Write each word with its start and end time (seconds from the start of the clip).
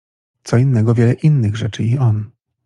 Co 0.43 0.57
innego 0.57 0.93
wiele 0.95 1.13
innych 1.13 1.57
rzeczy 1.57 1.83
i 1.83 1.97
on. 1.97 2.31